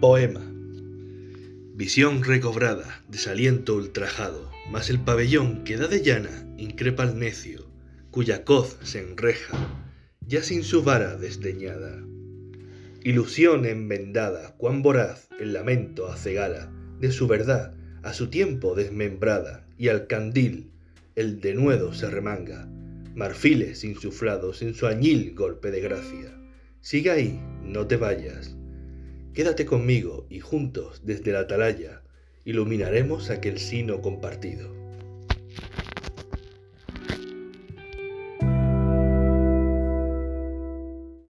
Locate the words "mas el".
4.70-5.00